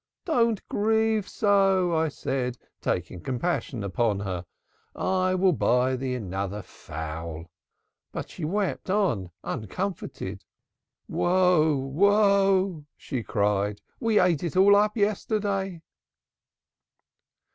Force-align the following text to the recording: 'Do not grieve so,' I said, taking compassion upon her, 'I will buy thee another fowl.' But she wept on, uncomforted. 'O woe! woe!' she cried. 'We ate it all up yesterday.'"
'Do 0.25 0.47
not 0.49 0.67
grieve 0.67 1.29
so,' 1.29 1.95
I 1.95 2.07
said, 2.09 2.57
taking 2.81 3.21
compassion 3.21 3.83
upon 3.83 4.21
her, 4.21 4.47
'I 4.95 5.35
will 5.35 5.53
buy 5.53 5.95
thee 5.95 6.15
another 6.15 6.63
fowl.' 6.63 7.51
But 8.11 8.31
she 8.31 8.43
wept 8.43 8.89
on, 8.89 9.29
uncomforted. 9.43 10.43
'O 11.07 11.15
woe! 11.15 11.75
woe!' 11.75 12.85
she 12.97 13.21
cried. 13.21 13.79
'We 13.99 14.19
ate 14.19 14.43
it 14.43 14.57
all 14.57 14.75
up 14.75 14.97
yesterday.'" 14.97 15.83